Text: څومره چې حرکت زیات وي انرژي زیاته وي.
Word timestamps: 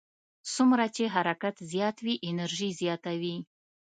څومره 0.53 0.85
چې 0.95 1.03
حرکت 1.15 1.55
زیات 1.71 1.97
وي 2.05 2.15
انرژي 2.29 2.69
زیاته 2.79 3.11
وي. 3.21 3.37